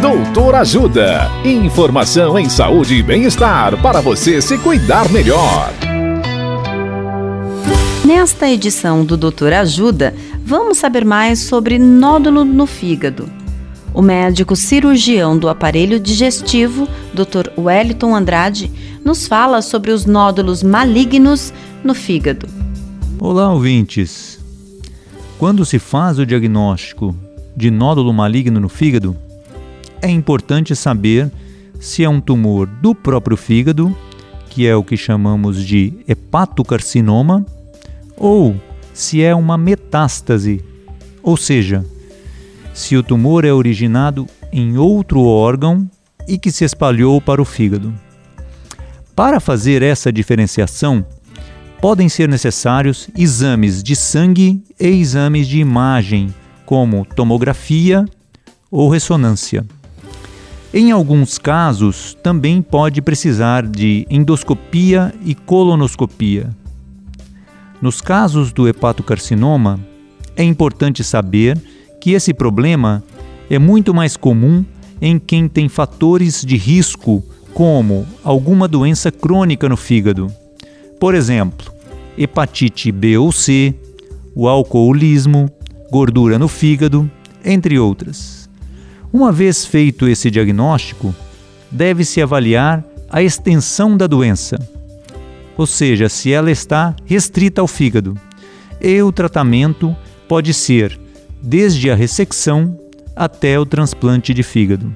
Doutor 0.00 0.54
Ajuda. 0.56 1.30
Informação 1.42 2.38
em 2.38 2.50
saúde 2.50 2.96
e 2.96 3.02
bem-estar 3.02 3.80
para 3.80 4.02
você 4.02 4.42
se 4.42 4.58
cuidar 4.58 5.10
melhor. 5.10 5.72
Nesta 8.04 8.48
edição 8.48 9.04
do 9.04 9.16
Doutor 9.16 9.54
Ajuda, 9.54 10.14
vamos 10.44 10.76
saber 10.76 11.02
mais 11.02 11.38
sobre 11.40 11.78
nódulo 11.78 12.44
no 12.44 12.66
fígado. 12.66 13.28
O 13.94 14.02
médico 14.02 14.54
cirurgião 14.54 15.38
do 15.38 15.48
aparelho 15.48 15.98
digestivo, 15.98 16.86
Dr. 17.14 17.50
Wellington 17.58 18.14
Andrade, 18.14 18.70
nos 19.02 19.26
fala 19.26 19.62
sobre 19.62 19.92
os 19.92 20.04
nódulos 20.04 20.62
malignos 20.62 21.54
no 21.82 21.94
fígado. 21.94 22.46
Olá, 23.18 23.50
ouvintes. 23.50 24.38
Quando 25.38 25.64
se 25.64 25.78
faz 25.78 26.18
o 26.18 26.26
diagnóstico 26.26 27.16
de 27.56 27.70
nódulo 27.70 28.12
maligno 28.12 28.60
no 28.60 28.68
fígado, 28.68 29.16
é 30.06 30.10
importante 30.10 30.74
saber 30.76 31.30
se 31.80 32.04
é 32.04 32.08
um 32.08 32.20
tumor 32.20 32.66
do 32.66 32.94
próprio 32.94 33.36
fígado, 33.36 33.94
que 34.48 34.66
é 34.66 34.74
o 34.74 34.84
que 34.84 34.96
chamamos 34.96 35.64
de 35.64 35.92
hepatocarcinoma, 36.06 37.44
ou 38.16 38.54
se 38.94 39.22
é 39.22 39.34
uma 39.34 39.58
metástase, 39.58 40.64
ou 41.22 41.36
seja, 41.36 41.84
se 42.72 42.96
o 42.96 43.02
tumor 43.02 43.44
é 43.44 43.52
originado 43.52 44.26
em 44.52 44.78
outro 44.78 45.22
órgão 45.22 45.90
e 46.26 46.38
que 46.38 46.50
se 46.50 46.64
espalhou 46.64 47.20
para 47.20 47.42
o 47.42 47.44
fígado. 47.44 47.92
Para 49.14 49.40
fazer 49.40 49.82
essa 49.82 50.12
diferenciação, 50.12 51.04
podem 51.80 52.08
ser 52.08 52.28
necessários 52.28 53.08
exames 53.16 53.82
de 53.82 53.96
sangue 53.96 54.62
e 54.78 54.86
exames 54.86 55.48
de 55.48 55.58
imagem, 55.58 56.32
como 56.64 57.04
tomografia 57.04 58.04
ou 58.70 58.88
ressonância. 58.88 59.64
Em 60.78 60.90
alguns 60.90 61.38
casos, 61.38 62.14
também 62.22 62.60
pode 62.60 63.00
precisar 63.00 63.66
de 63.66 64.06
endoscopia 64.10 65.10
e 65.24 65.34
colonoscopia. 65.34 66.50
Nos 67.80 68.02
casos 68.02 68.52
do 68.52 68.68
hepatocarcinoma, 68.68 69.80
é 70.36 70.44
importante 70.44 71.02
saber 71.02 71.58
que 71.98 72.10
esse 72.10 72.34
problema 72.34 73.02
é 73.48 73.58
muito 73.58 73.94
mais 73.94 74.18
comum 74.18 74.62
em 75.00 75.18
quem 75.18 75.48
tem 75.48 75.66
fatores 75.66 76.44
de 76.44 76.58
risco, 76.58 77.24
como 77.54 78.06
alguma 78.22 78.68
doença 78.68 79.10
crônica 79.10 79.70
no 79.70 79.78
fígado. 79.78 80.30
Por 81.00 81.14
exemplo, 81.14 81.72
hepatite 82.18 82.92
B 82.92 83.16
ou 83.16 83.32
C, 83.32 83.74
o 84.34 84.46
alcoolismo, 84.46 85.50
gordura 85.90 86.38
no 86.38 86.48
fígado, 86.48 87.10
entre 87.42 87.78
outras. 87.78 88.45
Uma 89.12 89.32
vez 89.32 89.64
feito 89.64 90.08
esse 90.08 90.30
diagnóstico, 90.30 91.14
deve-se 91.70 92.20
avaliar 92.20 92.84
a 93.08 93.22
extensão 93.22 93.96
da 93.96 94.06
doença, 94.06 94.58
ou 95.56 95.66
seja, 95.66 96.08
se 96.08 96.32
ela 96.32 96.50
está 96.50 96.94
restrita 97.04 97.60
ao 97.60 97.66
fígado. 97.66 98.18
E 98.80 99.00
o 99.00 99.10
tratamento 99.10 99.96
pode 100.28 100.52
ser 100.52 100.98
desde 101.42 101.90
a 101.90 101.94
ressecção 101.94 102.78
até 103.14 103.58
o 103.58 103.64
transplante 103.64 104.34
de 104.34 104.42
fígado. 104.42 104.94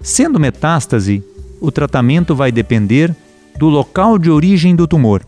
Sendo 0.00 0.38
metástase, 0.38 1.22
o 1.60 1.70
tratamento 1.70 2.34
vai 2.34 2.52
depender 2.52 3.14
do 3.58 3.68
local 3.68 4.18
de 4.18 4.30
origem 4.30 4.76
do 4.76 4.86
tumor. 4.86 5.26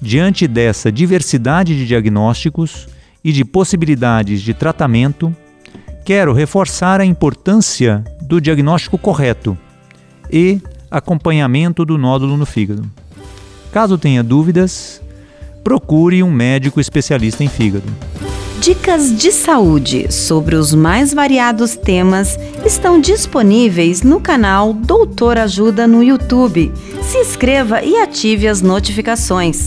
Diante 0.00 0.46
dessa 0.46 0.90
diversidade 0.90 1.76
de 1.76 1.86
diagnósticos 1.86 2.88
e 3.22 3.32
de 3.32 3.44
possibilidades 3.44 4.40
de 4.40 4.54
tratamento, 4.54 5.34
quero 6.04 6.32
reforçar 6.32 7.00
a 7.00 7.04
importância 7.04 8.04
do 8.22 8.40
diagnóstico 8.40 8.98
correto 8.98 9.56
e 10.30 10.60
acompanhamento 10.90 11.84
do 11.84 11.96
nódulo 11.96 12.36
no 12.36 12.46
fígado. 12.46 12.88
Caso 13.72 13.96
tenha 13.96 14.22
dúvidas, 14.22 15.00
procure 15.62 16.22
um 16.22 16.30
médico 16.30 16.80
especialista 16.80 17.44
em 17.44 17.48
fígado. 17.48 17.86
Dicas 18.60 19.16
de 19.16 19.32
saúde 19.32 20.12
sobre 20.12 20.54
os 20.54 20.74
mais 20.74 21.14
variados 21.14 21.76
temas 21.76 22.38
estão 22.64 23.00
disponíveis 23.00 24.02
no 24.02 24.20
canal 24.20 24.74
Doutor 24.74 25.38
Ajuda 25.38 25.86
no 25.86 26.02
YouTube. 26.02 26.70
Se 27.02 27.16
inscreva 27.16 27.82
e 27.82 27.96
ative 27.96 28.46
as 28.46 28.60
notificações. 28.60 29.66